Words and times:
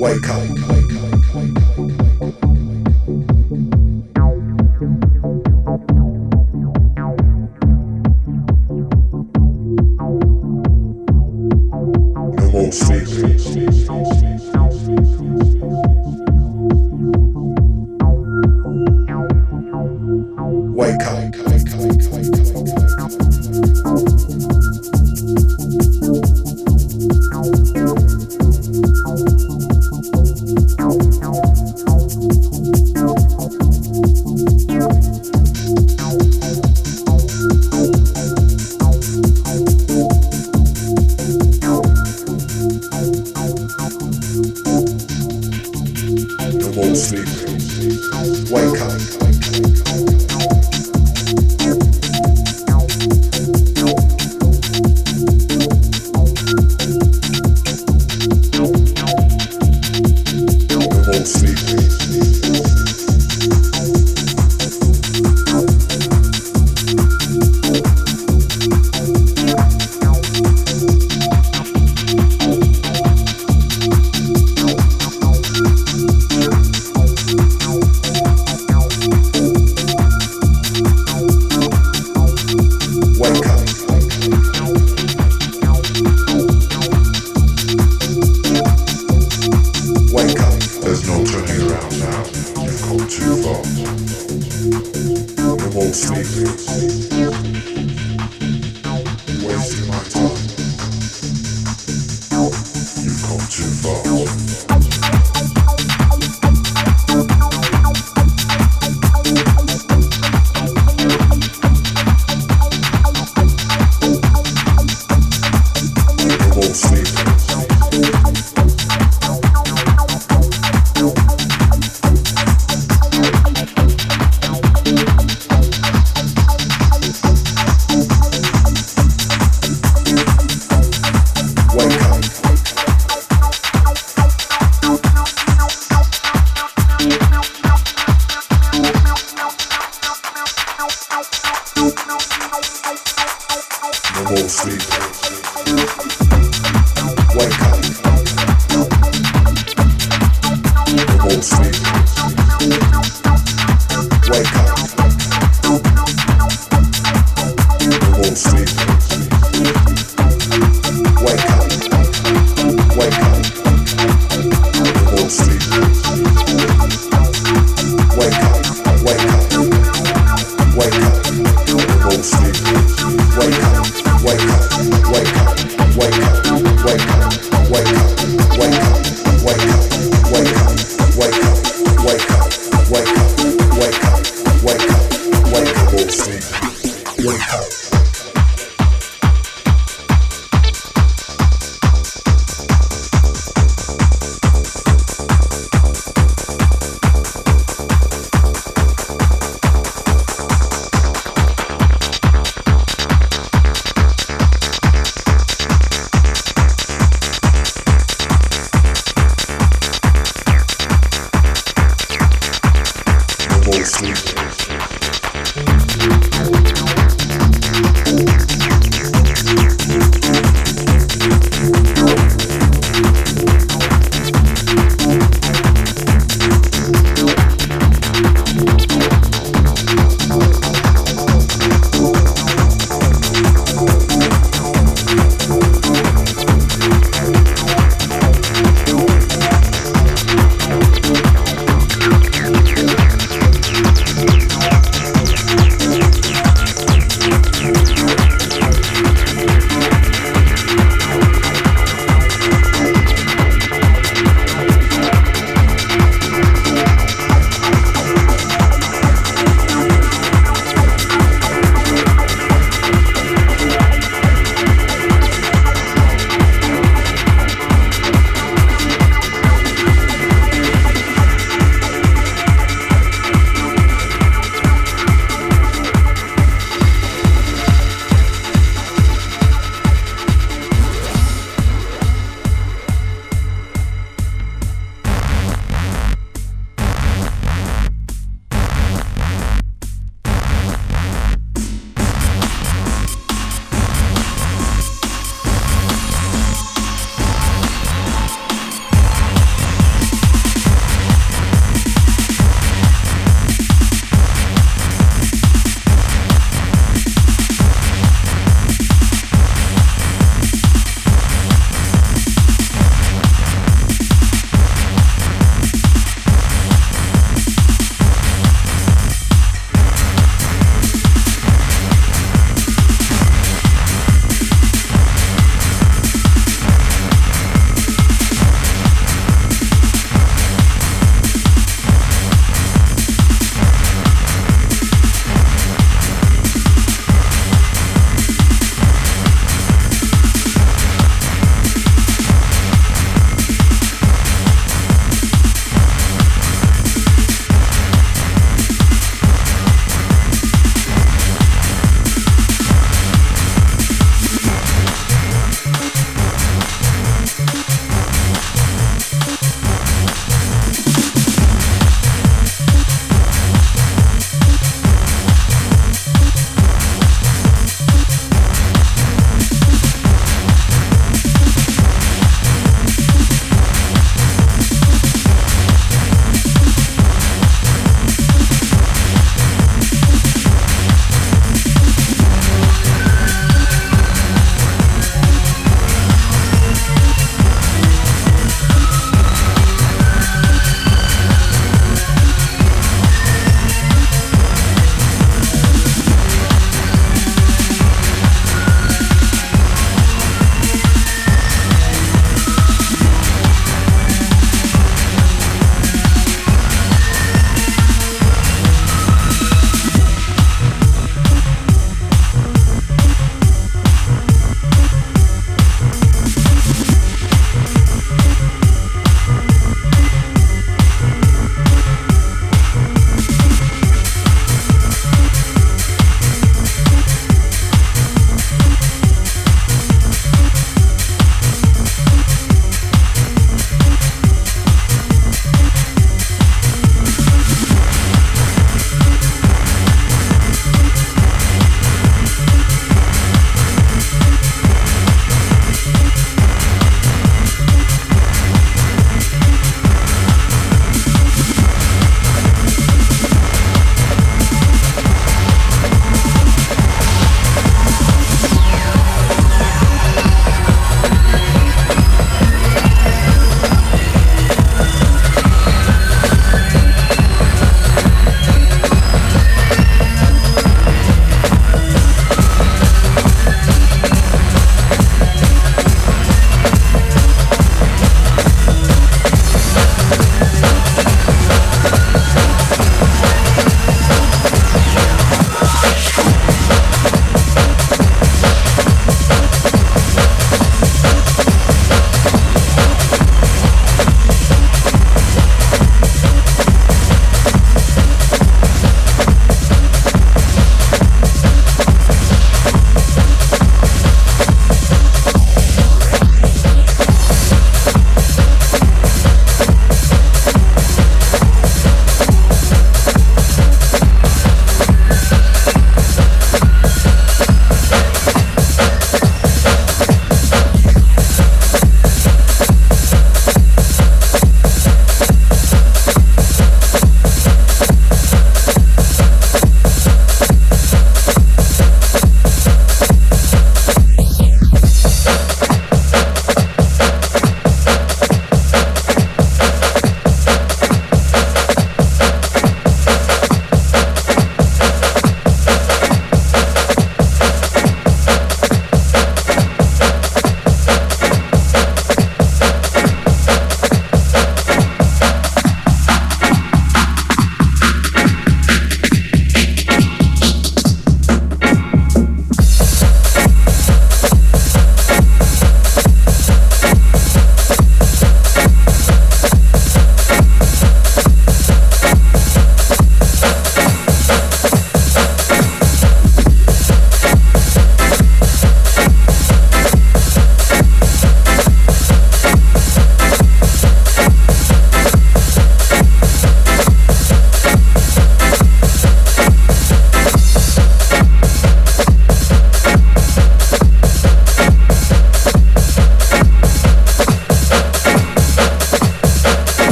Wake 0.00 0.30
up. 0.30 1.89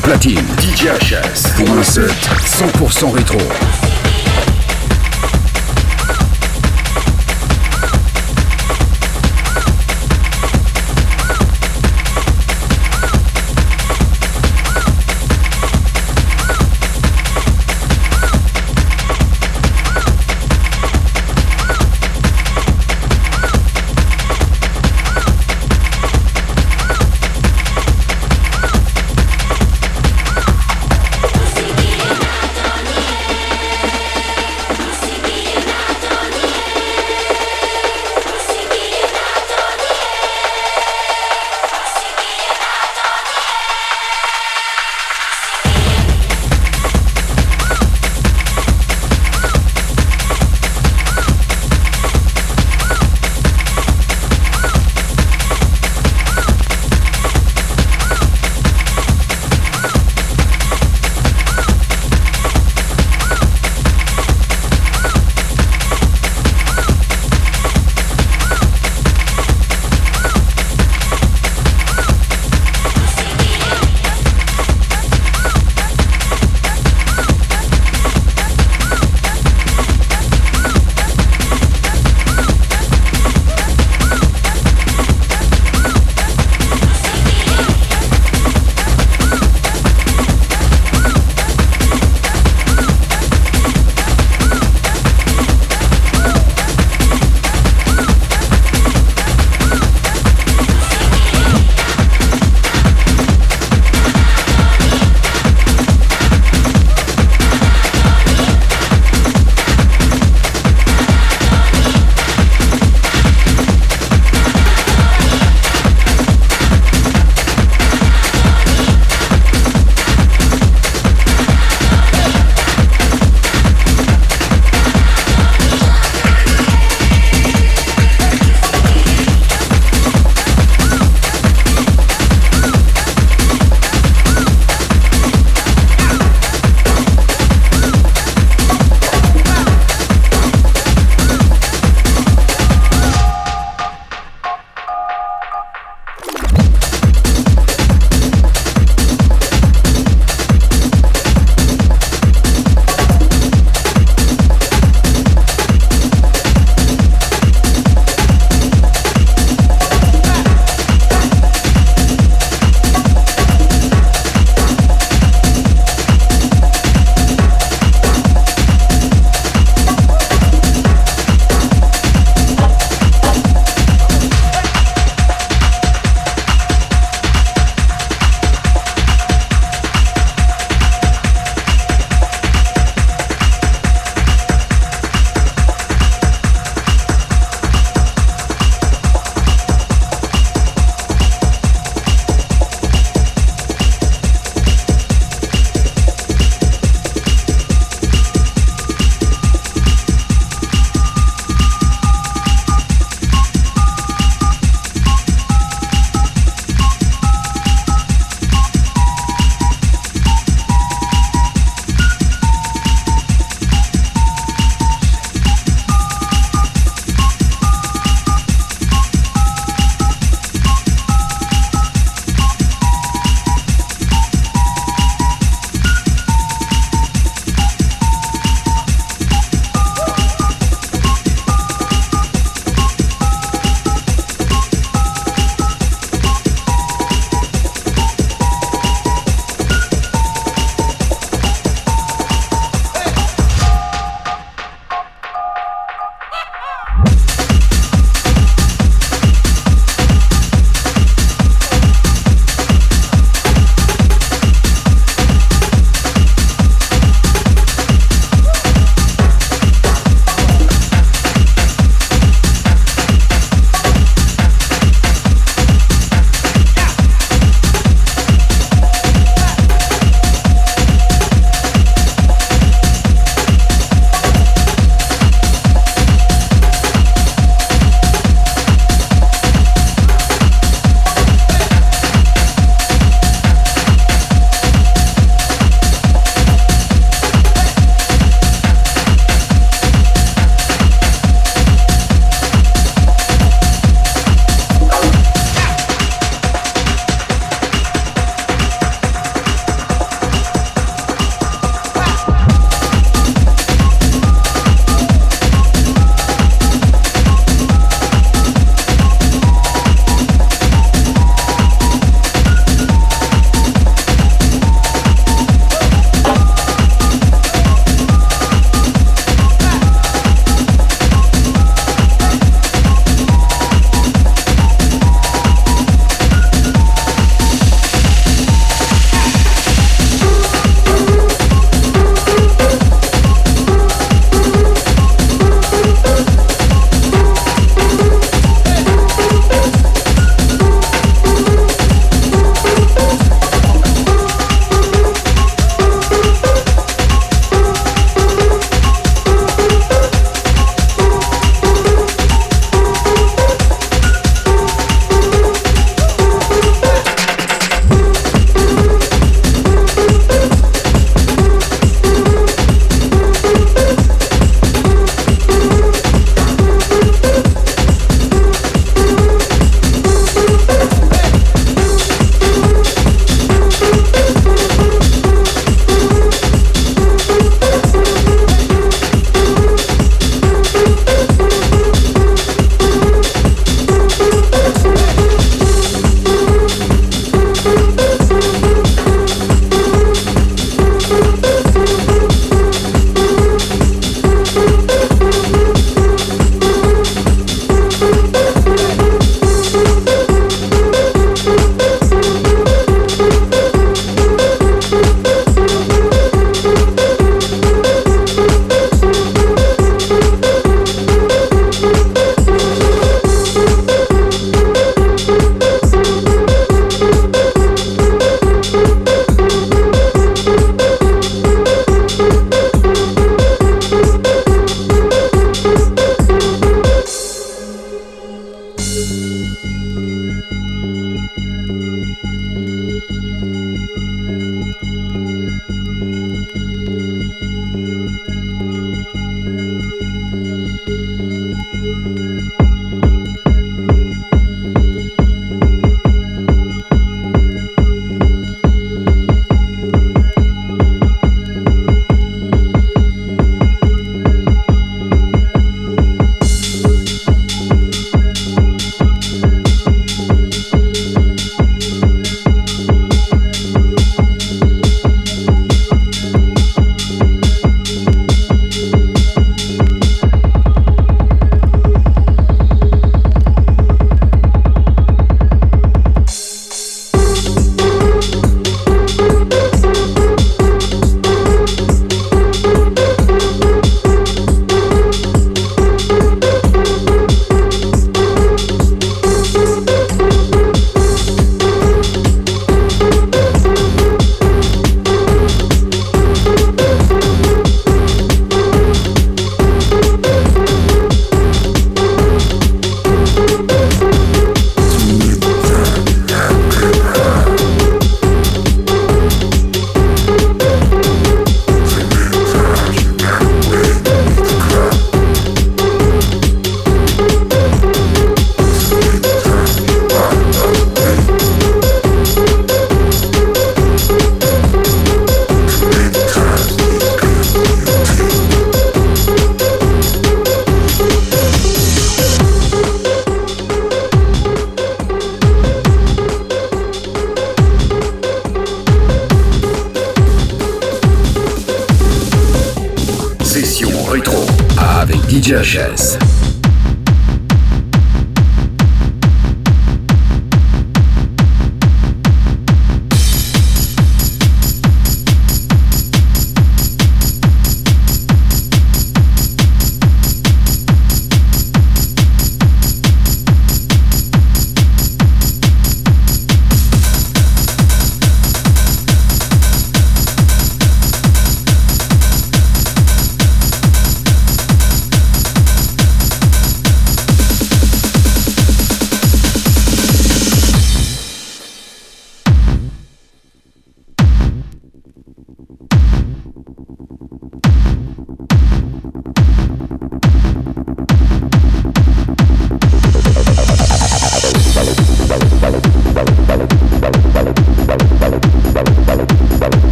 Platine, 0.00 0.44
DJ 0.58 0.86
HS. 0.86 1.54
Pour 1.56 1.78
un 1.78 1.82
set 1.82 2.10
100% 2.44 3.12
rétro. 3.12 3.38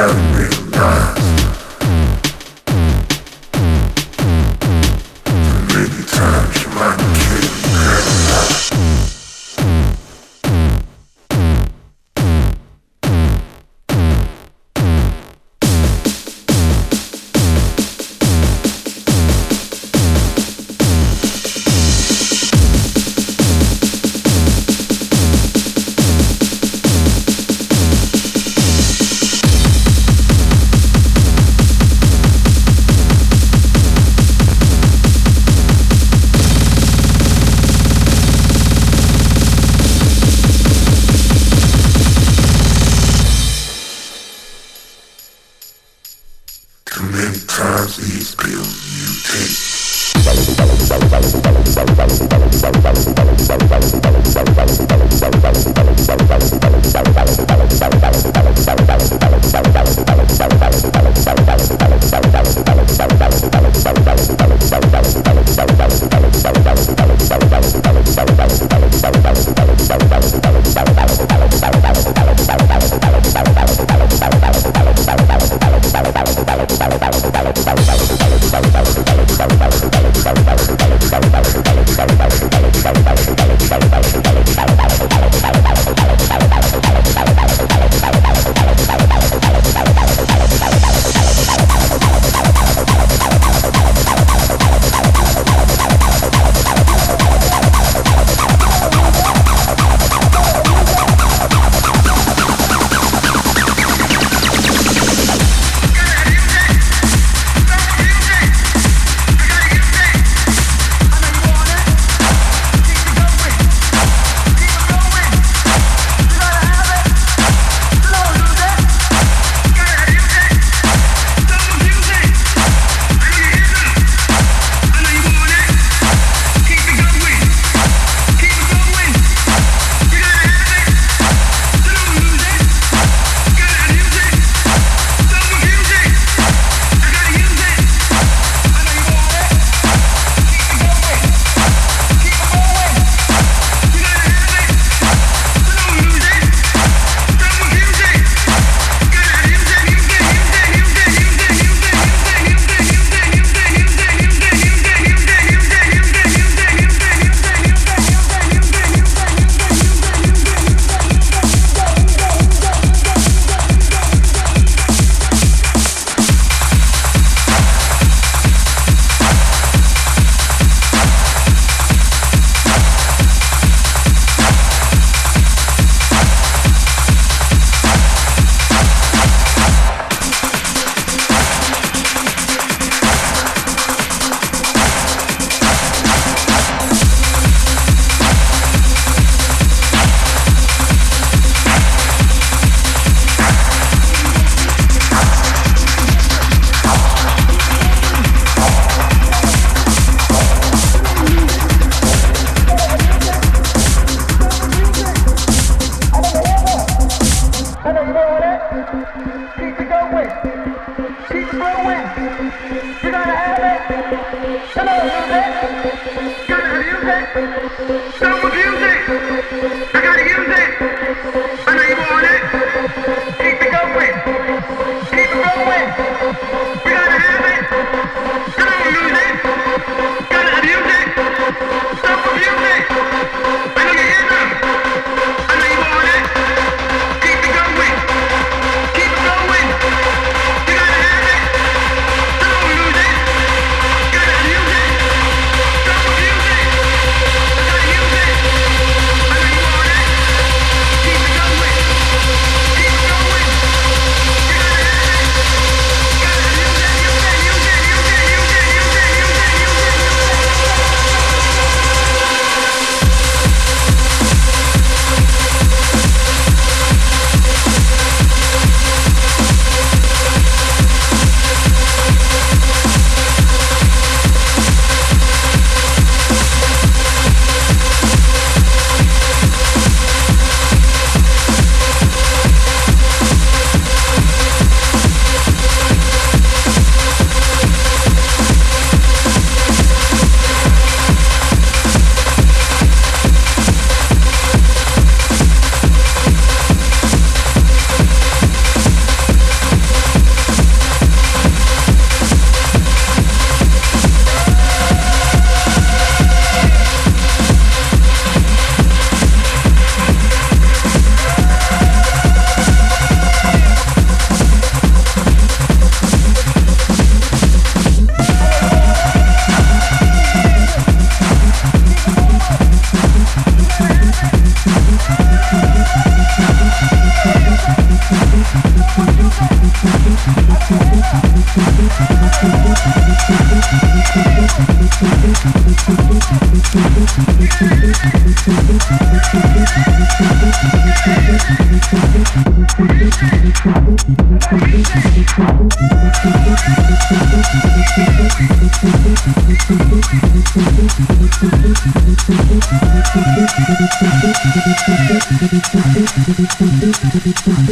have 0.00 0.29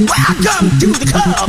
Welcome 0.09 0.79
to 0.79 0.87
the 0.93 1.07
club. 1.11 1.49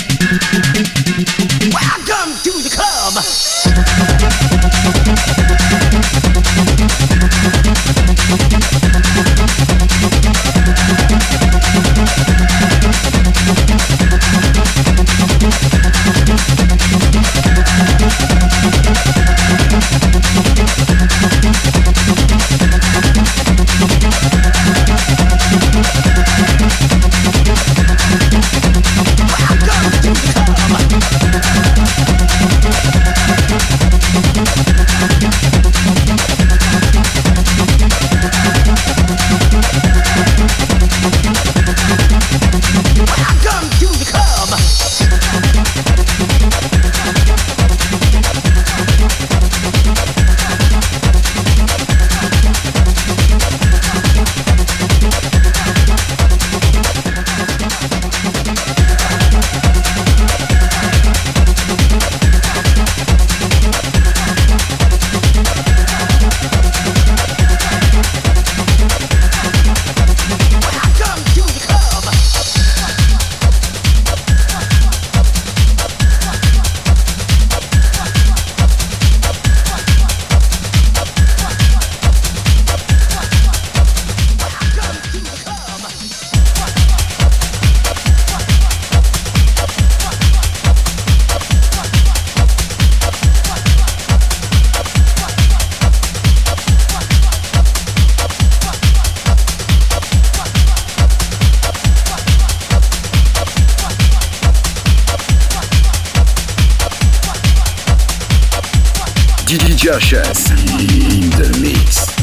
DJ 109.51 109.99
Chess 109.99 110.49
in 110.79 111.29
the 111.31 111.59
mix. 111.61 112.20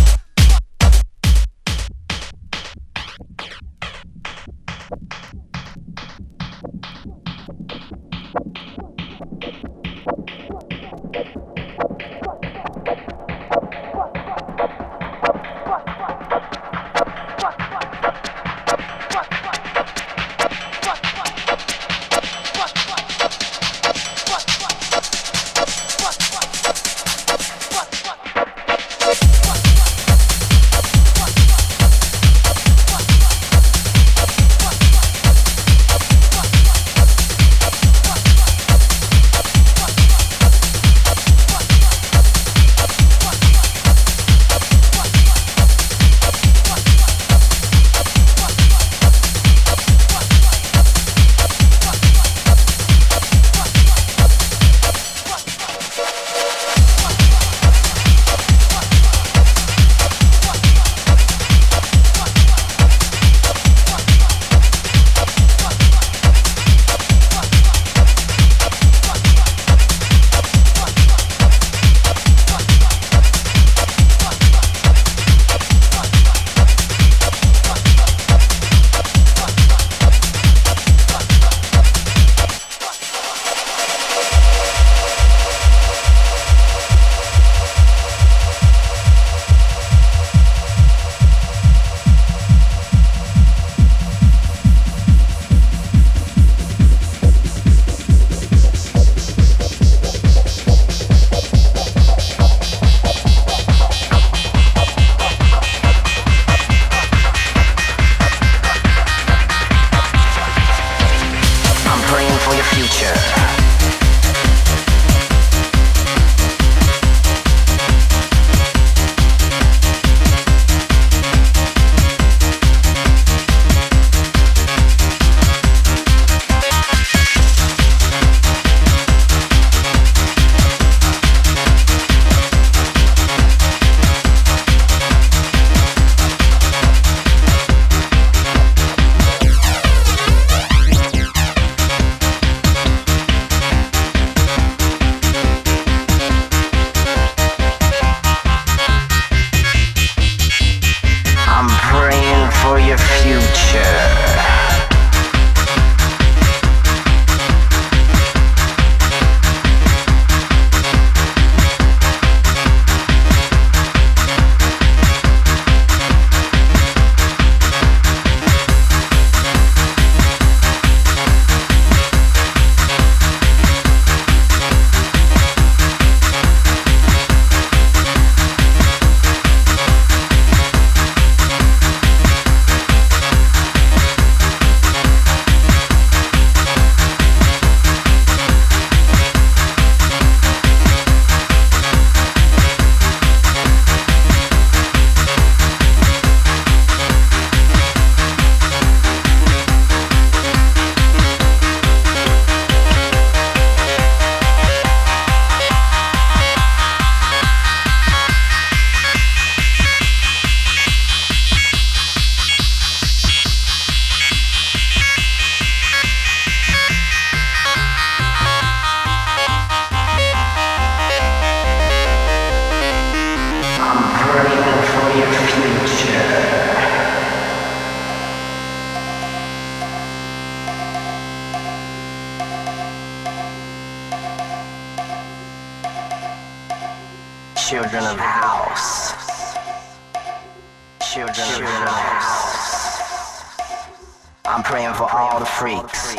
praying 244.68 244.92
for 244.92 245.10
all 245.10 245.40
the 245.40 245.46
freaks. 245.46 246.14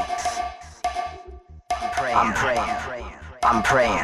I'm 2.02 2.34
praying. 2.34 2.68
I'm 3.44 3.62
praying. 3.62 4.04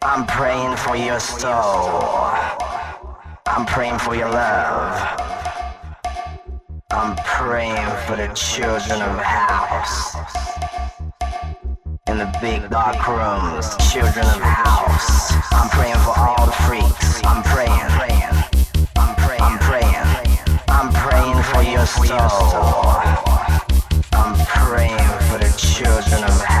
I'm 0.00 0.26
praying 0.26 0.76
for 0.78 0.96
your 0.96 1.20
soul. 1.20 2.32
I'm 3.44 3.66
praying 3.66 3.98
for 3.98 4.14
your 4.14 4.30
love. 4.30 5.20
I'm 6.90 7.14
praying 7.26 7.90
for 8.06 8.16
the 8.16 8.28
children 8.34 9.02
of 9.02 9.18
house. 9.18 10.16
In 12.06 12.16
the 12.16 12.38
big 12.40 12.70
dark 12.70 13.06
rooms, 13.06 13.76
children 13.92 14.24
of 14.24 14.40
house. 14.40 15.34
I'm 15.52 15.68
praying 15.68 15.98
for 16.06 16.18
all 16.18 16.46
the 16.46 16.52
freaks. 16.52 17.22
I'm 17.22 17.42
praying. 17.42 18.35
your 21.76 21.86
soul. 22.30 22.86
I'm 24.12 24.34
praying 24.46 24.96
for 25.28 25.38
the 25.38 25.52
children 25.58 26.24
of 26.24 26.55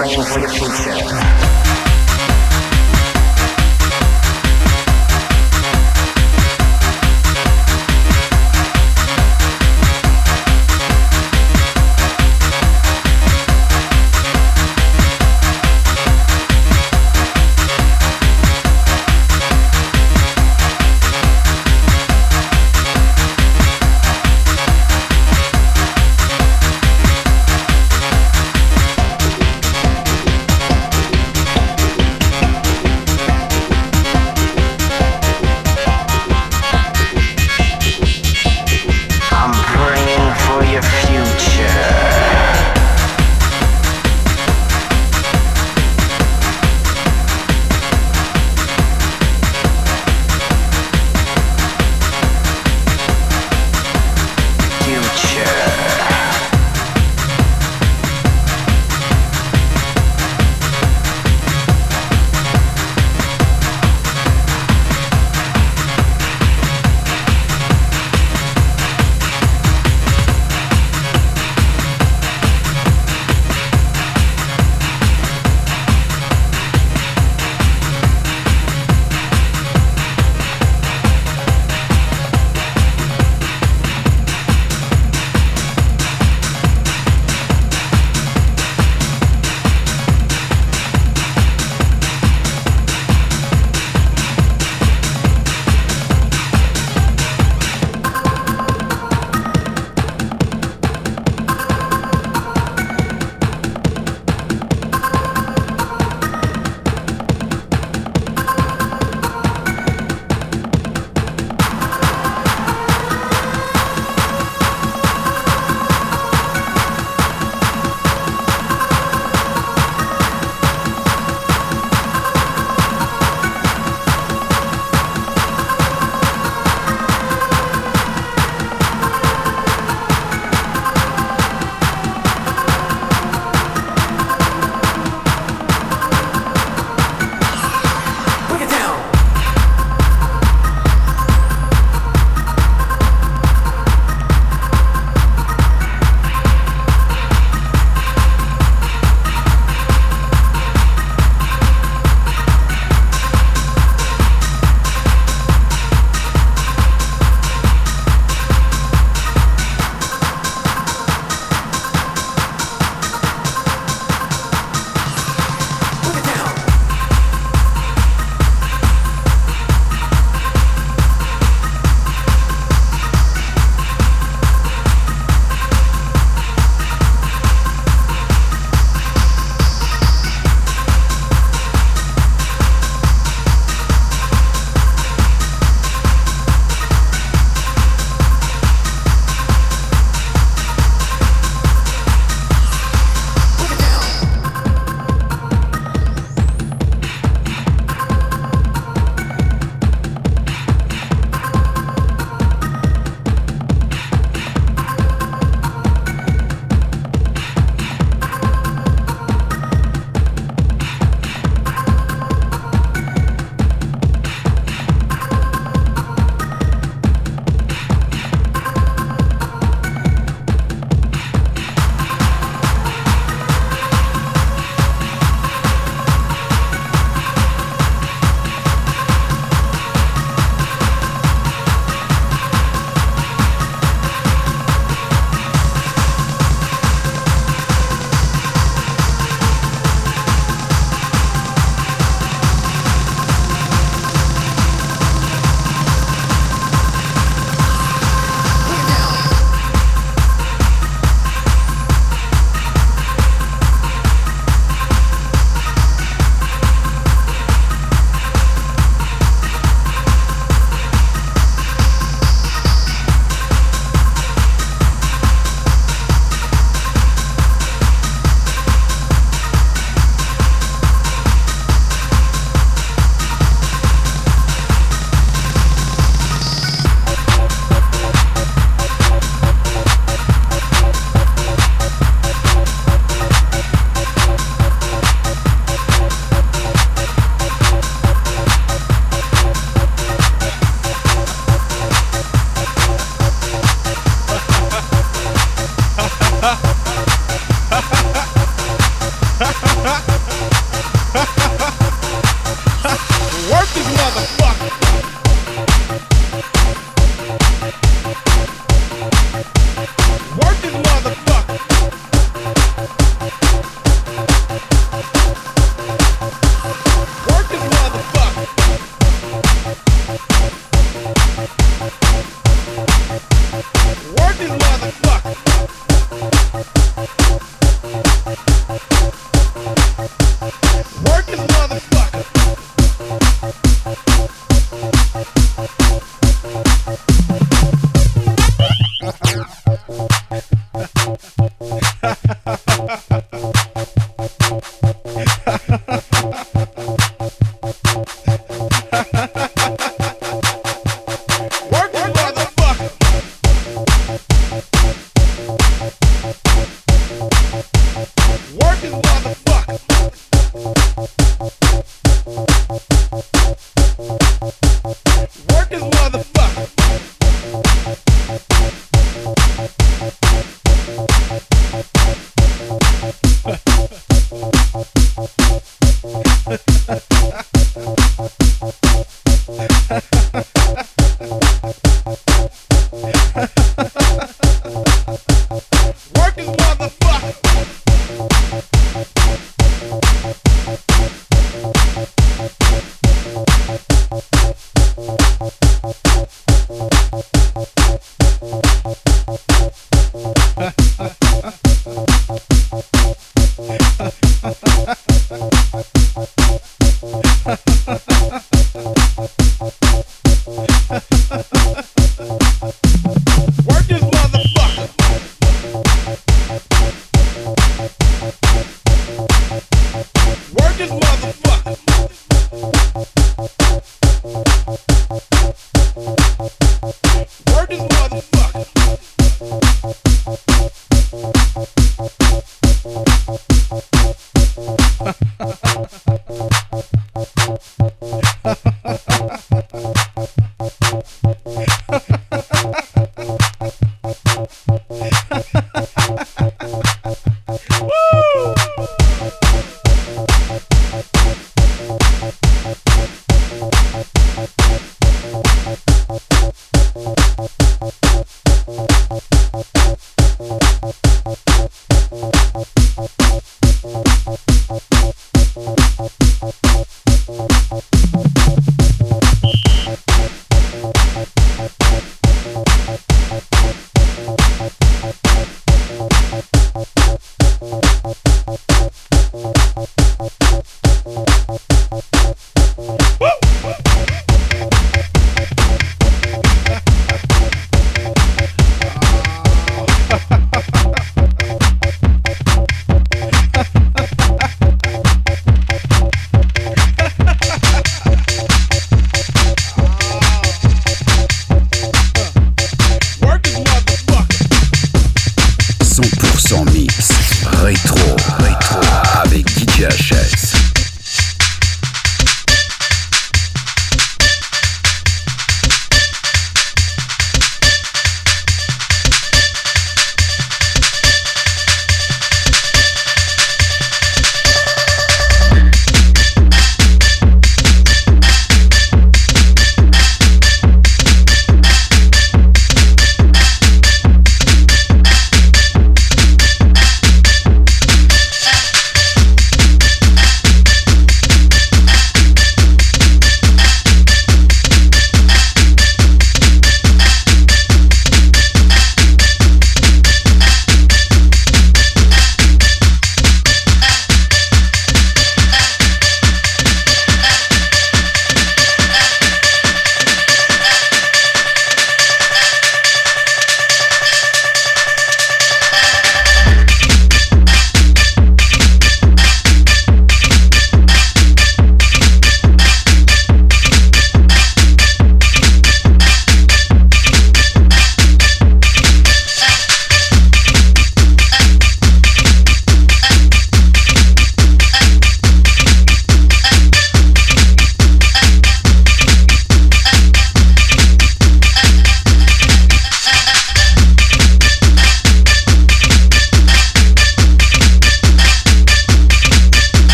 precious 0.00 0.34
future. 0.34 1.69